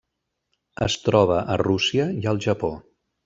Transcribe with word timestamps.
Es 0.85 0.95
troba 1.09 1.37
a 1.55 1.59
Rússia 1.63 2.09
i 2.25 2.27
el 2.33 2.41
Japó. 2.49 2.73